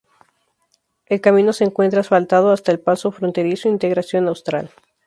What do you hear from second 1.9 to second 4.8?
asfaltado hasta el Paso Fronterizo Integración Austral.